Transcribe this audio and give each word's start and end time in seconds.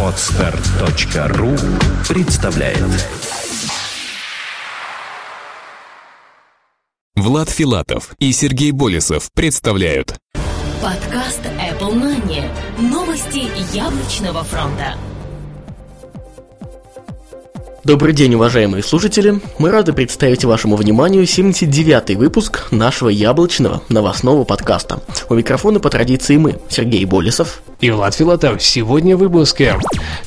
Отстар.ру 0.00 1.56
представляет 2.08 2.78
Влад 7.16 7.50
Филатов 7.50 8.14
и 8.20 8.30
Сергей 8.30 8.70
Болесов 8.70 9.28
представляют 9.34 10.16
Подкаст 10.80 11.40
Apple 11.44 11.94
Money. 11.94 12.44
Новости 12.78 13.48
яблочного 13.74 14.44
фронта. 14.44 14.94
Добрый 17.82 18.14
день, 18.14 18.34
уважаемые 18.34 18.82
слушатели! 18.82 19.40
Мы 19.58 19.70
рады 19.70 19.92
представить 19.92 20.44
вашему 20.44 20.76
вниманию 20.76 21.24
79-й 21.24 22.14
выпуск 22.14 22.68
нашего 22.70 23.10
яблочного 23.10 23.82
новостного 23.90 24.44
подкаста. 24.44 25.00
У 25.28 25.34
микрофона 25.34 25.80
по 25.80 25.90
традиции 25.90 26.38
мы, 26.38 26.58
Сергей 26.70 27.04
Болесов 27.04 27.62
Влад 27.90 28.14
Филатов. 28.14 28.62
Сегодня 28.62 29.16
в 29.16 29.20
выпуске. 29.20 29.76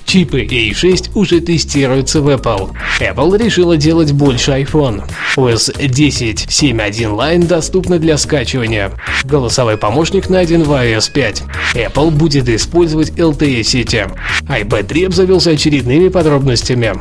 Чипы 0.05 0.43
A6 0.43 1.11
уже 1.15 1.41
тестируются 1.41 2.21
в 2.21 2.29
Apple. 2.29 2.71
Apple 2.99 3.37
решила 3.37 3.77
делать 3.77 4.11
больше 4.11 4.51
iPhone. 4.51 5.03
OS 5.35 5.87
10 5.87 6.45
7.1 6.47 7.15
Line 7.15 7.45
доступна 7.45 7.99
для 7.99 8.17
скачивания. 8.17 8.91
Голосовой 9.23 9.77
помощник 9.77 10.29
найден 10.29 10.63
в 10.63 10.71
iOS 10.71 11.11
5. 11.11 11.43
Apple 11.75 12.11
будет 12.11 12.49
использовать 12.49 13.11
LTE 13.11 13.63
сети. 13.63 14.05
iPad 14.47 14.83
3 14.83 15.05
обзавелся 15.05 15.51
очередными 15.51 16.09
подробностями. 16.09 16.93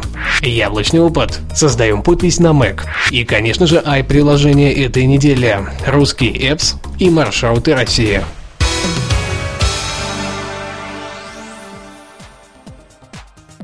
Яблочный 0.42 1.00
опыт. 1.00 1.40
Создаем 1.54 2.02
подпись 2.02 2.38
на 2.38 2.48
Mac. 2.48 2.80
И, 3.10 3.24
конечно 3.24 3.66
же, 3.66 3.82
i-приложение 3.84 4.72
этой 4.72 5.06
недели. 5.06 5.58
Русский 5.86 6.30
apps 6.30 6.74
и 6.98 7.08
маршруты 7.10 7.74
России. 7.74 8.20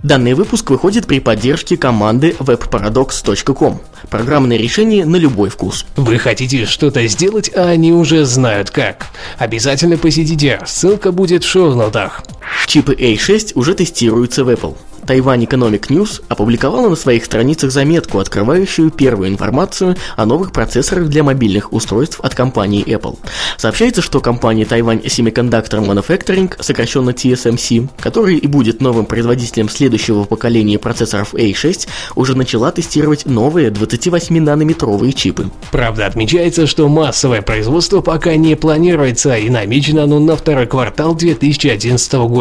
Данный 0.03 0.35
выпуск 0.35 0.71
выходит 0.71 1.07
при 1.07 1.21
поддержке 1.21 1.77
команды 1.77 2.35
webparadox.com. 2.41 3.81
Программное 4.11 4.57
решение 4.57 5.05
на 5.05 5.15
любой 5.15 5.49
вкус. 5.49 5.87
Вы 5.95 6.19
хотите 6.19 6.67
что-то 6.67 7.07
сделать, 7.07 7.53
а 7.55 7.69
они 7.69 7.93
уже 7.93 8.25
знают 8.25 8.71
как. 8.71 9.07
Обязательно 9.39 9.97
посетите, 9.97 10.59
ссылка 10.67 11.13
будет 11.13 11.45
в 11.45 11.49
шоу-нотах. 11.49 12.25
Чипы 12.67 12.95
A6 12.95 13.53
уже 13.55 13.75
тестируются 13.75 14.45
в 14.45 14.49
Apple. 14.49 14.77
Тайвань 15.07 15.43
Economic 15.43 15.89
News 15.89 16.23
опубликовала 16.29 16.89
на 16.89 16.97
своих 16.97 17.25
страницах 17.25 17.73
заметку, 17.73 18.19
открывающую 18.19 18.91
первую 18.91 19.31
информацию 19.31 19.97
о 20.17 20.27
новых 20.27 20.53
процессорах 20.53 21.09
для 21.09 21.25
мобильных 21.25 21.73
устройств 21.73 22.21
от 22.21 22.35
компании 22.35 22.85
Apple. 22.85 23.19
Сообщается, 23.57 24.01
что 24.01 24.21
компания 24.21 24.65
Тайвань 24.65 25.01
Semiconductor 25.01 25.85
Manufacturing, 25.85 26.55
сокращенно 26.61 27.11
TSMC, 27.11 27.89
который 28.01 28.37
и 28.37 28.47
будет 28.47 28.81
новым 28.81 29.07
производителем 29.07 29.69
следующего 29.69 30.25
поколения 30.25 30.79
процессоров 30.79 31.35
A6, 31.35 31.89
уже 32.15 32.37
начала 32.37 32.71
тестировать 32.71 33.27
новые 33.27 33.71
28-нанометровые 33.71 35.13
чипы. 35.13 35.51
Правда, 35.73 36.07
отмечается, 36.07 36.67
что 36.67 36.89
массовое 36.89 37.43
производство 37.43 38.03
пока 38.03 38.37
не 38.37 38.55
планируется 38.55 39.35
и 39.35 39.51
намечено 39.51 40.05
оно 40.05 40.21
на 40.21 40.37
второй 40.37 40.67
квартал 40.67 41.17
2011 41.17 42.13
года. 42.13 42.32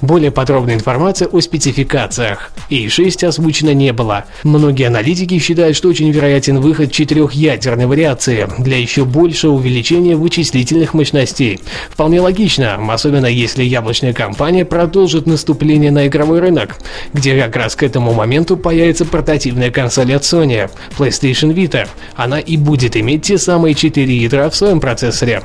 Более 0.00 0.30
подробная 0.30 0.74
информация 0.74 1.28
о 1.28 1.40
спецификациях. 1.40 2.50
И 2.68 2.88
6 2.88 3.24
озвучено 3.24 3.74
не 3.74 3.92
было. 3.92 4.24
Многие 4.44 4.86
аналитики 4.86 5.38
считают, 5.38 5.76
что 5.76 5.88
очень 5.88 6.10
вероятен 6.10 6.60
выход 6.60 6.92
четырехъядерной 6.92 7.86
вариации 7.86 8.48
для 8.58 8.78
еще 8.78 9.04
большего 9.04 9.52
увеличения 9.52 10.16
вычислительных 10.16 10.94
мощностей. 10.94 11.60
Вполне 11.90 12.20
логично, 12.20 12.78
особенно 12.92 13.26
если 13.26 13.64
яблочная 13.64 14.12
компания 14.12 14.64
продолжит 14.64 15.26
наступление 15.26 15.90
на 15.90 16.06
игровой 16.06 16.40
рынок, 16.40 16.76
где 17.12 17.40
как 17.40 17.56
раз 17.56 17.76
к 17.76 17.82
этому 17.82 18.12
моменту 18.12 18.56
появится 18.56 19.04
портативная 19.04 19.70
консоль 19.70 20.14
от 20.14 20.22
Sony, 20.22 20.70
PlayStation 20.96 21.52
Vita. 21.52 21.88
Она 22.14 22.38
и 22.38 22.56
будет 22.56 22.96
иметь 22.96 23.22
те 23.22 23.38
самые 23.38 23.74
4 23.74 24.16
ядра 24.16 24.48
в 24.50 24.56
своем 24.56 24.80
процессоре. 24.80 25.42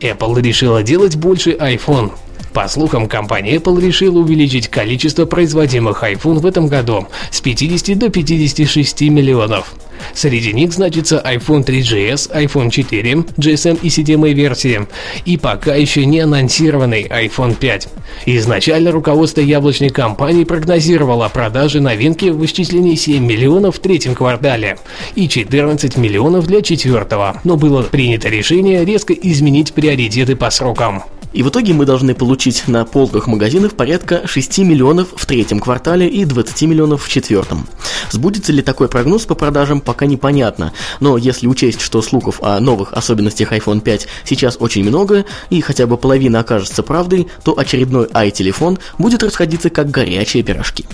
Apple 0.00 0.40
решила 0.40 0.82
делать 0.82 1.16
больше 1.16 1.52
iPhone. 1.52 2.12
По 2.52 2.66
слухам, 2.66 3.08
компания 3.08 3.56
Apple 3.56 3.80
решила 3.80 4.18
увеличить 4.18 4.68
количество 4.68 5.24
производимых 5.24 6.02
iPhone 6.02 6.40
в 6.40 6.46
этом 6.46 6.66
году 6.66 7.06
с 7.30 7.40
50 7.40 7.96
до 7.96 8.10
56 8.10 9.02
миллионов. 9.02 9.74
Среди 10.14 10.52
них 10.52 10.72
значится 10.72 11.22
iPhone 11.24 11.64
3GS, 11.64 12.32
iPhone 12.32 12.70
4, 12.70 13.12
GSM 13.36 13.78
и 13.82 13.88
CDMA 13.88 14.32
версии 14.32 14.86
и 15.24 15.36
пока 15.36 15.74
еще 15.74 16.04
не 16.06 16.20
анонсированный 16.20 17.04
iPhone 17.04 17.54
5. 17.54 17.88
Изначально 18.26 18.90
руководство 18.90 19.40
яблочной 19.40 19.90
компании 19.90 20.44
прогнозировало 20.44 21.28
продажи 21.28 21.80
новинки 21.80 22.26
в 22.26 22.44
исчислении 22.44 22.96
7 22.96 23.24
миллионов 23.24 23.76
в 23.76 23.80
третьем 23.80 24.14
квартале 24.14 24.78
и 25.14 25.28
14 25.28 25.96
миллионов 25.96 26.46
для 26.46 26.62
четвертого, 26.62 27.40
но 27.44 27.56
было 27.56 27.82
принято 27.82 28.28
решение 28.28 28.84
резко 28.84 29.12
изменить 29.12 29.72
приоритеты 29.72 30.34
по 30.34 30.50
срокам. 30.50 31.04
И 31.32 31.42
в 31.42 31.48
итоге 31.48 31.74
мы 31.74 31.86
должны 31.86 32.14
получить 32.14 32.66
на 32.66 32.84
полках 32.84 33.26
магазинов 33.26 33.74
порядка 33.74 34.26
6 34.26 34.58
миллионов 34.58 35.08
в 35.14 35.26
третьем 35.26 35.60
квартале 35.60 36.08
и 36.08 36.24
20 36.24 36.62
миллионов 36.62 37.04
в 37.04 37.08
четвертом. 37.08 37.68
Сбудется 38.10 38.52
ли 38.52 38.62
такой 38.62 38.88
прогноз 38.88 39.26
по 39.26 39.34
продажам, 39.34 39.80
пока 39.80 40.06
непонятно, 40.06 40.72
но 40.98 41.16
если 41.16 41.46
учесть, 41.46 41.80
что 41.80 42.02
слухов 42.02 42.42
о 42.42 42.58
новых 42.58 42.92
особенностях 42.92 43.52
iPhone 43.52 43.80
5 43.80 44.08
сейчас 44.24 44.56
очень 44.58 44.82
много, 44.84 45.24
и 45.50 45.60
хотя 45.60 45.86
бы 45.86 45.96
половина 45.96 46.40
окажется 46.40 46.82
правдой, 46.82 47.28
то 47.44 47.56
очередной 47.56 48.08
i-телефон 48.12 48.78
будет 48.98 49.22
расходиться 49.22 49.70
как 49.70 49.90
горячие 49.90 50.42
пирожки. 50.42 50.86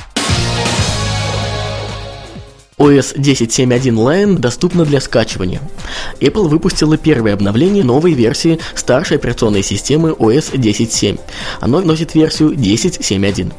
OS 2.78 3.16
10.7.1 3.16 3.94
Lion 3.94 4.38
доступна 4.38 4.84
для 4.84 5.00
скачивания. 5.00 5.62
Apple 6.20 6.48
выпустила 6.48 6.98
первое 6.98 7.32
обновление 7.32 7.82
новой 7.82 8.12
версии 8.12 8.59
старшей 8.75 9.16
операционной 9.16 9.62
системы 9.62 10.10
OS 10.10 10.53
10.7. 10.53 11.19
Оно 11.60 11.81
носит 11.81 12.14
версию 12.14 12.50
10.7.1. 12.50 13.54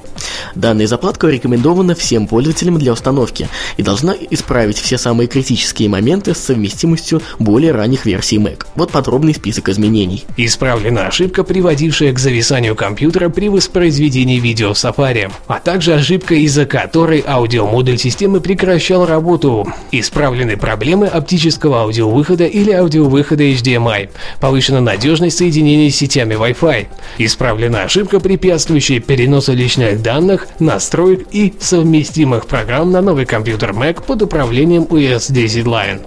Данная 0.55 0.87
заплатка 0.87 1.27
рекомендована 1.27 1.95
всем 1.95 2.27
пользователям 2.27 2.77
для 2.77 2.93
установки 2.93 3.49
и 3.77 3.83
должна 3.83 4.15
исправить 4.29 4.77
все 4.77 4.97
самые 4.97 5.27
критические 5.27 5.89
моменты 5.89 6.33
с 6.33 6.39
совместимостью 6.39 7.21
более 7.39 7.71
ранних 7.71 8.05
версий 8.05 8.37
Mac. 8.37 8.65
Вот 8.75 8.91
подробный 8.91 9.33
список 9.33 9.69
изменений. 9.69 10.25
Исправлена 10.37 11.07
ошибка, 11.07 11.43
приводившая 11.43 12.13
к 12.13 12.19
зависанию 12.19 12.75
компьютера 12.75 13.29
при 13.29 13.49
воспроизведении 13.49 14.39
видео 14.39 14.73
в 14.73 14.77
Safari, 14.77 15.31
а 15.47 15.59
также 15.59 15.93
ошибка, 15.93 16.35
из-за 16.35 16.65
которой 16.65 17.23
аудиомодуль 17.25 17.97
системы 17.97 18.41
прекращал 18.41 19.05
работу. 19.05 19.67
Исправлены 19.91 20.57
проблемы 20.57 21.07
оптического 21.07 21.81
аудиовыхода 21.81 22.45
или 22.45 22.71
аудиовыхода 22.71 23.43
HDMI. 23.43 24.09
Повышена 24.39 24.81
надежность 24.81 25.37
соединения 25.37 25.89
с 25.89 25.95
сетями 25.95 26.35
Wi-Fi. 26.35 26.87
Исправлена 27.17 27.83
ошибка, 27.83 28.19
препятствующая 28.19 28.99
переносу 28.99 29.53
личных 29.53 30.01
данных, 30.01 30.26
настроек 30.59 31.27
и 31.31 31.53
совместимых 31.59 32.47
программ 32.47 32.91
на 32.91 33.01
новый 33.01 33.25
компьютер 33.25 33.71
Mac 33.71 34.03
под 34.05 34.21
управлением 34.23 34.83
OS 34.83 35.31
10 35.31 35.65
Line. 35.65 36.05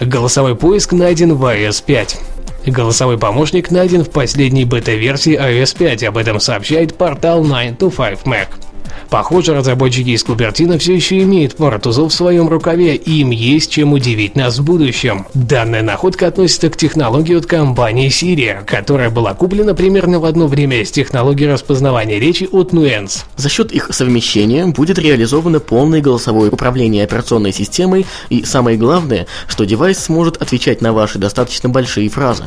Голосовой 0.00 0.54
поиск 0.54 0.92
найден 0.92 1.34
в 1.34 1.44
iOS 1.44 1.82
5. 1.84 2.20
Голосовой 2.66 3.18
помощник 3.18 3.70
найден 3.70 4.04
в 4.04 4.10
последней 4.10 4.64
бета-версии 4.64 5.38
iOS 5.38 5.76
5, 5.76 6.04
об 6.04 6.16
этом 6.16 6.38
сообщает 6.40 6.96
портал 6.96 7.44
9to5 7.44 8.24
Mac. 8.24 8.48
Похоже, 9.10 9.54
разработчики 9.54 10.10
из 10.10 10.22
Кубертина 10.22 10.78
все 10.78 10.94
еще 10.94 11.22
имеют 11.22 11.56
пару 11.56 11.78
тузов 11.78 12.12
в 12.12 12.14
своем 12.14 12.48
рукаве, 12.48 12.94
и 12.94 13.20
им 13.20 13.30
есть 13.30 13.70
чем 13.70 13.94
удивить 13.94 14.36
нас 14.36 14.58
в 14.58 14.64
будущем. 14.64 15.26
Данная 15.32 15.82
находка 15.82 16.26
относится 16.26 16.68
к 16.68 16.76
технологии 16.76 17.34
от 17.34 17.46
компании 17.46 18.10
Siri, 18.10 18.64
которая 18.66 19.08
была 19.08 19.32
куплена 19.32 19.72
примерно 19.72 20.20
в 20.20 20.26
одно 20.26 20.46
время 20.46 20.84
с 20.84 20.90
технологией 20.90 21.50
распознавания 21.50 22.18
речи 22.18 22.46
от 22.52 22.72
Nuance. 22.72 23.24
За 23.36 23.48
счет 23.48 23.72
их 23.72 23.88
совмещения 23.92 24.66
будет 24.66 24.98
реализовано 24.98 25.58
полное 25.58 26.02
голосовое 26.02 26.50
управление 26.50 27.04
операционной 27.04 27.54
системой 27.54 28.04
и 28.28 28.44
самое 28.44 28.76
главное, 28.76 29.26
что 29.46 29.64
девайс 29.64 29.98
сможет 29.98 30.36
отвечать 30.36 30.82
на 30.82 30.92
ваши 30.92 31.18
достаточно 31.18 31.70
большие 31.70 32.10
фразы. 32.10 32.44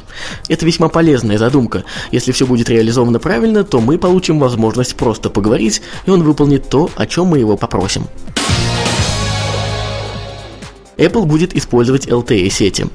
Это 0.48 0.64
весьма 0.68 0.90
полезная 0.90 1.40
задумка. 1.40 1.86
Если 2.12 2.32
все 2.32 2.46
будет 2.46 2.70
реализовано 2.70 3.18
правильно, 3.18 3.64
то 3.64 3.82
мы 3.82 3.98
получим 3.98 4.38
возможность 4.38 4.96
просто 4.96 5.32
поговорить, 5.32 5.82
и 6.06 6.12
он 6.12 6.22
выполнит 6.22 6.51
выполнит 6.52 6.70
то, 6.70 6.90
о 6.96 7.06
чем 7.06 7.28
мы 7.28 7.40
его 7.40 7.58
попросим. 7.58 8.08
Apple 10.98 11.26
будет 11.26 11.56
использовать 11.56 12.08
LTE 12.08 12.50
сети. 12.50 12.88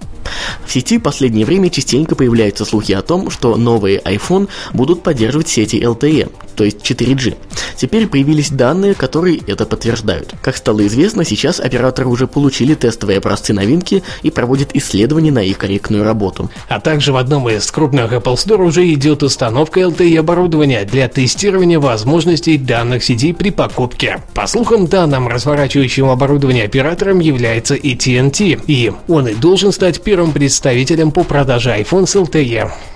В 0.65 0.73
сети 0.73 0.99
в 0.99 1.03
последнее 1.03 1.47
время 1.47 1.71
частенько 1.71 2.15
появляются 2.15 2.65
слухи 2.65 2.93
о 2.93 3.03
том, 3.03 3.31
что 3.31 3.57
новые 3.57 4.01
iPhone 4.01 4.49
будут 4.73 5.03
поддерживать 5.03 5.49
сети 5.49 5.77
LTE. 5.77 6.31
то 6.57 6.65
есть 6.65 6.79
4G. 6.79 7.37
Теперь 7.77 8.07
появились 8.07 8.51
данные, 8.51 8.95
которые 8.95 9.39
это 9.47 9.67
подтверждают. 9.67 10.33
Как 10.43 10.57
стало 10.57 10.87
известно, 10.87 11.25
сейчас 11.25 11.61
операторы 11.61 12.09
уже 12.09 12.27
получили 12.27 12.75
тестовые 12.75 13.19
образцы 13.19 13.53
новинки 13.53 14.03
и 14.23 14.31
проводят 14.31 14.71
исследования 14.75 15.31
на 15.31 15.41
их 15.41 15.59
корректную 15.59 16.03
работу. 16.03 16.51
А 16.69 16.81
также 16.81 17.13
в 17.13 17.17
одном 17.17 17.49
из 17.51 17.71
крупных 17.71 18.13
Apple 18.13 18.35
Store 18.35 18.65
уже 18.65 18.91
идет 18.91 19.23
установка 19.23 19.81
LTE 19.81 20.19
оборудования 20.19 20.85
для 20.85 21.09
тестирования 21.09 21.79
возможностей 21.79 22.57
данных 22.57 23.05
сетей 23.05 23.35
при 23.35 23.51
покупке. 23.51 24.23
По 24.33 24.47
слухам, 24.47 24.87
данным 24.87 25.29
разворачивающим 25.29 26.09
оборудование 26.09 26.65
оператором 26.65 27.21
является 27.21 27.75
AT&T, 27.75 28.61
и 28.67 28.93
он 29.09 29.29
и 29.29 29.35
должен 29.35 29.73
стать 29.73 30.01
первым 30.01 30.16
представителем 30.33 31.11
по 31.11 31.25
продаже 31.25 31.71
iPhone 31.79 32.07
с 32.07 32.17
LTE 32.17 32.96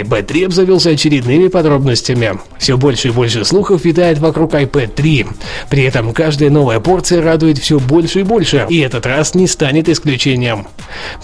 iPad 0.00 0.22
3 0.22 0.44
обзавелся 0.44 0.90
очередными 0.90 1.48
подробностями. 1.48 2.38
Все 2.58 2.76
больше 2.76 3.08
и 3.08 3.10
больше 3.10 3.44
слухов 3.44 3.84
витает 3.84 4.18
вокруг 4.18 4.54
iPad 4.54 4.88
3. 4.94 5.26
При 5.68 5.82
этом 5.82 6.12
каждая 6.12 6.50
новая 6.50 6.80
порция 6.80 7.22
радует 7.22 7.58
все 7.58 7.78
больше 7.78 8.20
и 8.20 8.22
больше, 8.22 8.66
и 8.68 8.78
этот 8.78 9.06
раз 9.06 9.34
не 9.34 9.46
станет 9.46 9.88
исключением. 9.88 10.66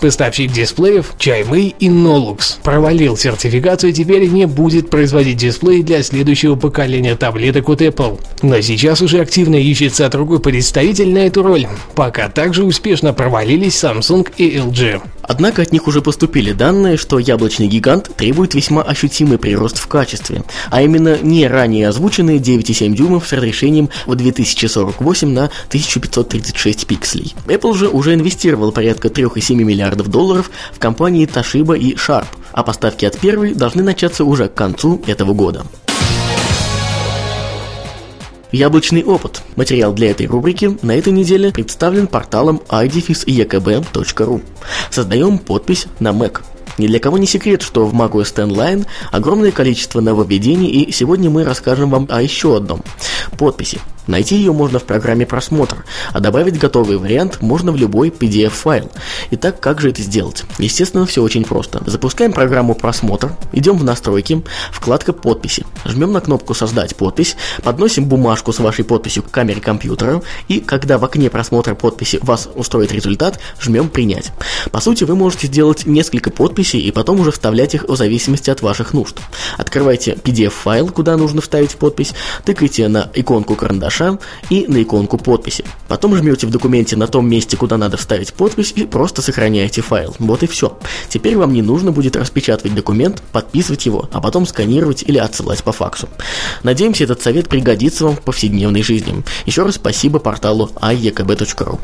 Поставщик 0.01 0.53
дисплеев 0.53 1.15
Chimei 1.19 1.75
и 1.79 1.89
Nolux 1.89 2.59
провалил 2.63 3.17
сертификацию 3.17 3.91
и 3.91 3.93
теперь 3.95 4.29
не 4.29 4.47
будет 4.47 4.91
производить 4.91 5.39
дисплей 5.39 5.83
для 5.83 6.03
следующего 6.03 6.57
поколения 6.57 7.17
таблеток 7.17 7.69
от 7.69 7.83
Apple. 7.83 8.21
Но 8.43 8.61
сейчас 8.61 9.03
уже 9.03 9.21
активно 9.21 9.57
ищется 9.57 10.09
другой 10.09 10.41
представитель 10.41 11.13
на 11.13 11.27
эту 11.27 11.43
роль, 11.43 11.67
пока 11.95 12.29
также 12.29 12.65
успешно 12.65 13.13
провалились 13.13 13.83
Samsung 13.83 14.29
и 14.37 14.57
LG. 14.57 15.01
Однако 15.23 15.61
от 15.63 15.73
них 15.73 15.87
уже 15.87 16.01
поступили 16.01 16.53
данные, 16.53 16.97
что 16.97 17.19
яблочный 17.19 17.67
гигант 17.67 18.11
требует 18.17 18.55
весьма 18.59 18.83
ощутимый 18.83 19.39
прирост 19.39 19.79
в 19.79 19.87
качестве, 19.87 20.43
а 20.69 20.83
именно 20.83 21.17
не 21.23 21.47
ранее 21.47 21.89
озвученные 21.89 22.39
9,7 22.39 22.93
дюймов 22.93 23.29
с 23.29 23.33
разрешением 23.33 23.89
в 24.05 24.17
2048 24.17 25.29
на 25.29 25.45
1536 25.69 26.87
пикселей. 26.89 27.37
Apple 27.47 27.75
же 27.77 27.89
уже 27.89 28.15
инвестировал 28.15 28.73
порядка 28.73 29.09
3,7 29.09 29.55
миллиардов 29.55 30.09
долларов 30.09 30.51
в 30.73 30.81
компании 30.81 31.29
Toshiba 31.29 31.79
и 31.79 31.95
Sharp, 31.95 32.27
а 32.51 32.65
поставки 32.65 33.05
от 33.05 33.17
первой 33.17 33.55
должны 33.55 33.85
начаться 33.85 34.25
уже 34.25 34.49
к 34.49 34.55
концу 34.55 35.01
этого 35.07 35.35
года. 35.35 35.65
Яблочный 38.51 39.05
опыт. 39.05 39.43
Материал 39.55 39.93
для 39.93 40.11
этой 40.11 40.27
рубрики 40.27 40.77
на 40.83 40.97
этой 40.97 41.13
неделе 41.13 41.53
представлен 41.53 42.09
порталом 42.09 42.61
idefis.ekb.ru. 42.69 44.43
Создаем 44.91 45.39
подпись 45.39 45.87
на 46.01 46.09
Mac. 46.09 46.41
Ни 46.79 46.87
для 46.87 47.01
кого 47.01 47.19
не 47.19 47.27
секрет, 47.27 47.63
что 47.63 47.85
в 47.85 47.95
macOS 47.95 48.21
X 48.21 48.33
Line 48.39 48.87
огромное 49.11 49.51
количество 49.51 50.01
нововведений, 50.01 50.69
и 50.69 50.93
сегодня 50.93 51.29
мы 51.29 51.45
расскажем 51.45 51.91
вам 51.91 52.07
о 52.11 52.23
еще 52.23 52.57
одном– 52.57 52.83
подписи. 53.39 53.81
Найти 54.09 54.37
ее 54.37 54.53
можно 54.53 54.79
в 54.79 54.85
программе 54.85 55.27
«Просмотр», 55.27 55.85
а 56.13 56.21
добавить 56.21 56.59
готовый 56.59 56.97
вариант 56.97 57.43
можно 57.43 57.73
в 57.73 57.77
любой 57.77 58.09
PDF-файл. 58.09 58.91
Итак, 59.33 59.61
как 59.61 59.81
же 59.81 59.91
это 59.91 60.03
сделать? 60.03 60.45
Естественно, 60.59 61.05
все 61.05 61.23
очень 61.23 61.45
просто. 61.45 61.83
Запускаем 61.87 62.33
программу 62.33 62.75
«Просмотр», 62.75 63.33
идем 63.53 63.77
в 63.77 63.85
настройки, 63.85 64.43
вкладка 64.73 65.13
«Подписи». 65.13 65.67
Жмем 65.85 66.13
на 66.13 66.23
кнопку 66.23 66.55
«Создать 66.55 66.97
подпись», 66.97 67.37
подносим 67.63 68.07
бумажку 68.07 68.53
с 68.53 68.59
вашей 68.61 68.85
подписью 68.85 69.23
к 69.23 69.31
камере 69.31 69.61
компьютера, 69.61 70.23
и 70.49 70.61
когда 70.61 70.97
в 70.97 71.05
окне 71.05 71.29
просмотра 71.29 71.75
подписи 71.75 72.19
вас 72.23 72.49
устроит 72.55 72.93
результат, 72.93 73.39
жмем 73.61 73.91
«Принять». 73.91 74.33
По 74.73 74.81
сути, 74.81 75.05
вы 75.05 75.17
можете 75.17 75.49
сделать 75.49 75.85
несколько 75.85 76.31
подписей 76.31 76.81
и 76.81 76.91
потом 76.91 77.21
уже 77.21 77.31
вставлять 77.31 77.75
их 77.75 77.85
в 77.85 77.95
зависимости 77.95 78.49
от 78.49 78.63
ваших 78.63 78.95
нужд. 78.95 79.19
Открывайте 79.59 80.13
PDF-файл, 80.13 80.89
куда 80.89 81.19
нужно 81.19 81.43
вставить 81.43 81.77
подпись, 81.77 82.15
тыкайте 82.45 82.89
на 82.89 83.11
иконку 83.15 83.55
карандаша, 83.55 83.98
карандаша 83.99 84.19
и 84.51 84.67
на 84.69 84.83
иконку 84.83 85.19
подписи. 85.19 85.65
Потом 85.89 86.17
жмете 86.17 86.47
в 86.47 86.51
документе 86.51 86.97
на 86.97 87.07
том 87.07 87.29
месте, 87.29 87.57
куда 87.57 87.77
надо 87.77 87.97
вставить 87.97 88.33
подпись 88.33 88.73
и 88.77 88.85
просто 88.85 89.23
сохраняете 89.23 89.83
файл. 89.83 90.15
Вот 90.19 90.43
и 90.43 90.47
все. 90.47 90.79
Теперь 91.09 91.37
вам 91.37 91.53
не 91.53 91.63
нужно 91.63 91.93
будет 91.93 92.17
распечатывать 92.17 92.75
документ, 92.75 93.23
подписывать 93.33 93.87
его, 93.87 94.09
а 94.13 94.21
потом 94.21 94.47
сканировать 94.47 95.03
или 95.03 95.19
отсылать 95.19 95.63
по 95.63 95.73
факсу. 95.73 96.09
Надеемся, 96.63 97.05
этот 97.05 97.23
совет 97.23 97.49
пригодится 97.49 98.05
вам 98.05 98.17
в 98.17 98.21
повседневной 98.21 98.83
жизни. 98.83 99.23
Еще 99.47 99.63
раз 99.63 99.77
спасибо 99.77 100.19
порталу 100.19 100.71
iekb.ru. 100.77 101.79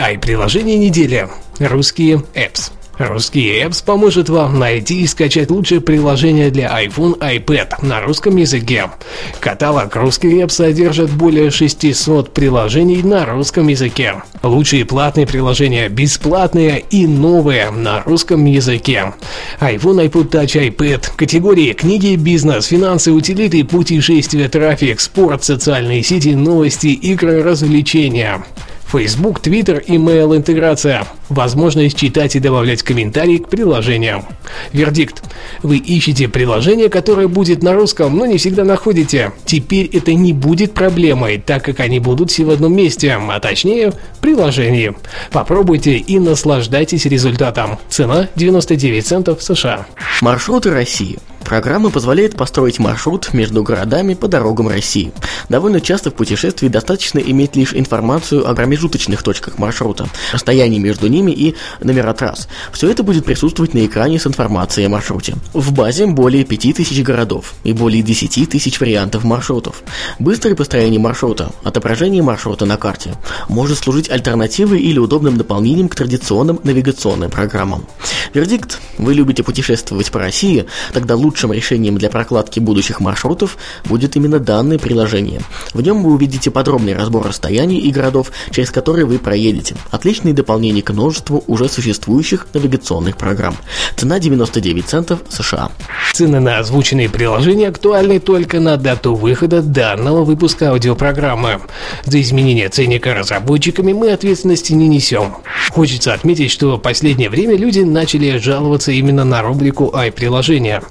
Ай-приложение 0.00 0.78
недели. 0.78 1.28
Русские 1.58 2.22
apps. 2.34 2.70
Русский 2.98 3.60
Apps 3.62 3.84
поможет 3.84 4.28
вам 4.28 4.58
найти 4.58 5.02
и 5.02 5.06
скачать 5.06 5.50
лучшее 5.50 5.80
приложение 5.80 6.50
для 6.50 6.66
iPhone, 6.84 7.16
iPad 7.18 7.86
на 7.86 8.00
русском 8.00 8.36
языке. 8.36 8.90
Каталог 9.38 9.94
Русский 9.94 10.40
Apps 10.40 10.50
содержит 10.50 11.10
более 11.10 11.52
600 11.52 12.34
приложений 12.34 13.04
на 13.04 13.24
русском 13.24 13.68
языке. 13.68 14.22
Лучшие 14.42 14.84
платные 14.84 15.28
приложения, 15.28 15.88
бесплатные 15.88 16.82
и 16.90 17.06
новые 17.06 17.70
на 17.70 18.02
русском 18.02 18.44
языке. 18.44 19.12
iPhone, 19.60 20.04
iPod 20.08 20.30
Touch, 20.30 20.68
iPad. 20.68 21.10
Категории 21.14 21.74
книги, 21.74 22.16
бизнес, 22.16 22.66
финансы, 22.66 23.12
утилиты, 23.12 23.62
путешествия, 23.62 24.48
трафик, 24.48 24.98
спорт, 24.98 25.44
социальные 25.44 26.02
сети, 26.02 26.34
новости, 26.34 26.88
игры, 26.88 27.44
развлечения. 27.44 28.42
Facebook, 28.90 29.42
Twitter, 29.42 29.84
email 29.86 30.34
интеграция. 30.34 31.06
Возможность 31.28 31.96
читать 31.96 32.36
и 32.36 32.40
добавлять 32.40 32.82
комментарии 32.82 33.36
к 33.36 33.48
приложениям. 33.48 34.24
Вердикт. 34.72 35.22
Вы 35.62 35.76
ищете 35.76 36.26
приложение, 36.26 36.88
которое 36.88 37.28
будет 37.28 37.62
на 37.62 37.74
русском, 37.74 38.16
но 38.16 38.24
не 38.24 38.38
всегда 38.38 38.64
находите. 38.64 39.32
Теперь 39.44 39.90
это 39.92 40.14
не 40.14 40.32
будет 40.32 40.72
проблемой, 40.72 41.36
так 41.38 41.64
как 41.64 41.80
они 41.80 42.00
будут 42.00 42.30
все 42.30 42.44
в 42.44 42.50
одном 42.50 42.74
месте, 42.74 43.12
а 43.12 43.40
точнее 43.40 43.90
в 43.90 44.20
приложении. 44.20 44.94
Попробуйте 45.32 45.96
и 45.96 46.18
наслаждайтесь 46.18 47.04
результатом. 47.04 47.78
Цена 47.90 48.28
99 48.36 49.06
центов 49.06 49.42
США. 49.42 49.86
Маршруты 50.22 50.70
России. 50.70 51.18
Программа 51.48 51.88
позволяет 51.88 52.36
построить 52.36 52.78
маршрут 52.78 53.32
между 53.32 53.62
городами 53.62 54.12
по 54.12 54.28
дорогам 54.28 54.68
России. 54.68 55.12
Довольно 55.48 55.80
часто 55.80 56.10
в 56.10 56.14
путешествии 56.14 56.68
достаточно 56.68 57.20
иметь 57.20 57.56
лишь 57.56 57.72
информацию 57.72 58.46
о 58.46 58.54
промежуточных 58.54 59.22
точках 59.22 59.56
маршрута, 59.56 60.10
расстоянии 60.30 60.78
между 60.78 61.06
ними 61.06 61.30
и 61.30 61.56
номера 61.80 62.12
трасс. 62.12 62.48
Все 62.70 62.90
это 62.90 63.02
будет 63.02 63.24
присутствовать 63.24 63.72
на 63.72 63.86
экране 63.86 64.18
с 64.18 64.26
информацией 64.26 64.88
о 64.88 64.90
маршруте. 64.90 65.36
В 65.54 65.72
базе 65.72 66.04
более 66.04 66.44
5000 66.44 67.00
городов 67.00 67.54
и 67.64 67.72
более 67.72 68.02
10 68.02 68.50
тысяч 68.50 68.78
вариантов 68.78 69.24
маршрутов. 69.24 69.82
Быстрое 70.18 70.54
построение 70.54 71.00
маршрута, 71.00 71.50
отображение 71.64 72.22
маршрута 72.22 72.66
на 72.66 72.76
карте, 72.76 73.14
может 73.48 73.78
служить 73.78 74.10
альтернативой 74.10 74.82
или 74.82 74.98
удобным 74.98 75.38
дополнением 75.38 75.88
к 75.88 75.94
традиционным 75.94 76.60
навигационным 76.62 77.30
программам. 77.30 77.86
Вердикт– 78.34 78.80
вы 78.98 79.14
любите 79.14 79.42
путешествовать 79.42 80.10
по 80.10 80.18
России, 80.18 80.66
тогда 80.92 81.16
лучше 81.16 81.37
лучшим 81.38 81.52
решением 81.52 81.98
для 81.98 82.10
прокладки 82.10 82.58
будущих 82.58 82.98
маршрутов 82.98 83.58
будет 83.84 84.16
именно 84.16 84.40
данное 84.40 84.76
приложение. 84.76 85.40
В 85.72 85.80
нем 85.80 86.02
вы 86.02 86.14
увидите 86.14 86.50
подробный 86.50 86.94
разбор 86.94 87.28
расстояний 87.28 87.78
и 87.78 87.92
городов, 87.92 88.32
через 88.50 88.72
которые 88.72 89.06
вы 89.06 89.20
проедете. 89.20 89.76
Отличные 89.92 90.34
дополнения 90.34 90.82
к 90.82 90.90
множеству 90.90 91.44
уже 91.46 91.68
существующих 91.68 92.48
навигационных 92.54 93.16
программ. 93.16 93.56
Цена 93.94 94.18
99 94.18 94.84
центов 94.84 95.20
США. 95.28 95.70
Цены 96.12 96.40
на 96.40 96.58
озвученные 96.58 97.08
приложения 97.08 97.68
актуальны 97.68 98.18
только 98.18 98.58
на 98.58 98.76
дату 98.76 99.14
выхода 99.14 99.62
данного 99.62 100.24
выпуска 100.24 100.70
аудиопрограммы. 100.70 101.60
За 102.04 102.20
изменение 102.20 102.68
ценника 102.68 103.14
разработчиками 103.14 103.92
мы 103.92 104.10
ответственности 104.10 104.72
не 104.72 104.88
несем. 104.88 105.36
Хочется 105.70 106.14
отметить, 106.14 106.50
что 106.50 106.76
в 106.76 106.80
последнее 106.80 107.30
время 107.30 107.56
люди 107.56 107.80
начали 107.80 108.38
жаловаться 108.38 108.90
именно 108.90 109.24
на 109.24 109.42
рубрику 109.42 109.94
«Ай-приложения». 109.94 110.82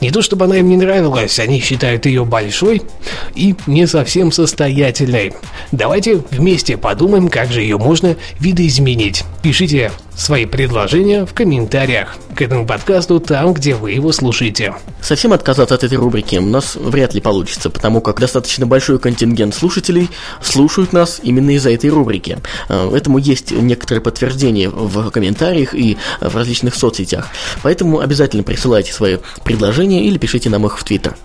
Не 0.00 0.10
то 0.10 0.22
чтобы 0.22 0.44
она 0.44 0.56
им 0.56 0.68
не 0.68 0.76
нравилась, 0.76 1.38
они 1.38 1.60
считают 1.60 2.06
ее 2.06 2.24
большой 2.24 2.82
и 3.34 3.54
не 3.66 3.86
совсем 3.86 4.32
состоятельной. 4.32 5.32
Давайте 5.72 6.22
вместе 6.30 6.76
подумаем, 6.76 7.28
как 7.28 7.52
же 7.52 7.60
ее 7.62 7.78
можно 7.78 8.16
видоизменить. 8.40 9.24
Пишите 9.42 9.90
свои 10.16 10.46
предложения 10.46 11.26
в 11.26 11.34
комментариях 11.34 12.16
к 12.34 12.42
этому 12.42 12.66
подкасту 12.66 13.20
там, 13.20 13.52
где 13.52 13.74
вы 13.74 13.92
его 13.92 14.12
слушаете. 14.12 14.74
Совсем 15.00 15.32
отказаться 15.32 15.74
от 15.74 15.84
этой 15.84 15.98
рубрики 15.98 16.36
у 16.36 16.46
нас 16.46 16.76
вряд 16.76 17.14
ли 17.14 17.20
получится, 17.20 17.70
потому 17.70 18.00
как 18.00 18.20
достаточно 18.20 18.66
большой 18.66 18.98
контингент 18.98 19.54
слушателей 19.54 20.10
слушают 20.42 20.92
нас 20.92 21.20
именно 21.22 21.54
из-за 21.56 21.70
этой 21.70 21.90
рубрики. 21.90 22.38
Э, 22.68 22.90
этому 22.94 23.18
есть 23.18 23.52
некоторые 23.52 24.02
подтверждения 24.02 24.68
в 24.68 25.10
комментариях 25.10 25.74
и 25.74 25.96
в 26.20 26.34
различных 26.34 26.74
соцсетях. 26.74 27.28
Поэтому 27.62 28.00
обязательно 28.00 28.42
присылайте 28.42 28.92
свои 28.92 29.18
предложения 29.44 30.06
или 30.06 30.18
пишите 30.18 30.50
нам 30.50 30.66
их 30.66 30.78
в 30.78 30.84
Твиттер. 30.84 31.16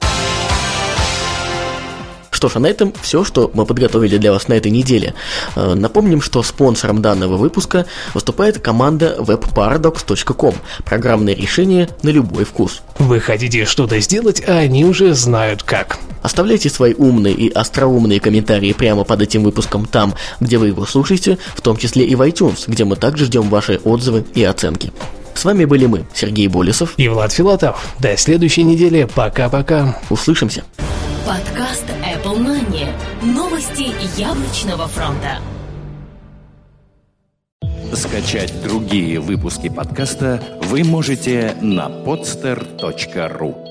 Что 2.40 2.48
ж, 2.48 2.56
а 2.56 2.60
на 2.60 2.68
этом 2.68 2.94
все, 3.02 3.26
что 3.26 3.52
мы 3.54 3.66
подготовили 3.66 4.16
для 4.16 4.32
вас 4.32 4.48
на 4.48 4.54
этой 4.54 4.72
неделе. 4.72 5.14
Э, 5.58 5.74
напомним, 5.74 6.22
что 6.22 6.42
спонсором 6.42 7.02
данного 7.02 7.36
выпуска 7.36 7.86
выступает 8.14 8.60
команда 8.60 9.18
webparadox.com, 9.20 10.56
программное 10.86 11.36
решение 11.36 11.90
на 12.02 12.08
любой 12.08 12.46
вкус. 12.46 12.82
Вы 12.98 13.20
хотите 13.20 13.66
что-то 13.66 14.00
сделать, 14.00 14.42
а 14.48 14.54
они 14.54 14.86
уже 14.86 15.16
знают 15.16 15.64
как. 15.64 16.00
Оставляйте 16.22 16.70
свои 16.70 16.94
умные 16.94 17.34
и 17.34 17.52
остроумные 17.52 18.22
комментарии 18.22 18.72
прямо 18.72 19.04
под 19.04 19.22
этим 19.22 19.44
выпуском 19.44 19.86
там, 19.86 20.14
где 20.40 20.58
вы 20.58 20.68
его 20.68 20.86
слушаете, 20.86 21.40
в 21.58 21.60
том 21.60 21.76
числе 21.76 22.06
и 22.06 22.16
в 22.16 22.22
iTunes, 22.22 22.64
где 22.68 22.86
мы 22.86 22.96
также 22.96 23.26
ждем 23.26 23.50
ваши 23.50 23.82
отзывы 23.84 24.24
и 24.34 24.46
оценки. 24.46 24.94
С 25.34 25.44
вами 25.44 25.66
были 25.66 25.88
мы, 25.88 26.06
Сергей 26.14 26.48
Болесов 26.48 26.94
и 26.96 27.10
Влад 27.10 27.34
Филатов. 27.34 27.96
До 28.00 28.16
следующей 28.16 28.64
недели. 28.64 29.10
Пока-пока. 29.14 30.00
Услышимся. 30.10 30.64
Подкаст 31.28 31.84
Money. 32.26 32.88
Новости 33.22 33.94
яблочного 34.20 34.88
фронта. 34.88 35.40
Скачать 37.94 38.54
другие 38.62 39.20
выпуски 39.20 39.70
подкаста 39.70 40.42
вы 40.64 40.84
можете 40.84 41.56
на 41.62 41.88
podster.ru 41.88 43.69